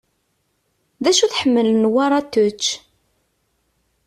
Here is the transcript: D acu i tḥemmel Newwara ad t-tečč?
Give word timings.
D 1.03 1.05
acu 1.09 1.23
i 1.25 1.29
tḥemmel 1.29 1.67
Newwara 1.71 2.15
ad 2.19 2.27
t-tečč? 2.27 2.65